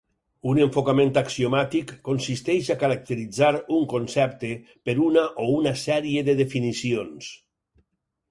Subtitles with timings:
[0.51, 4.49] Un enfocament axiomàtic consisteix a caracteritzar un concepte
[4.89, 7.29] per una o una sèrie de definicions.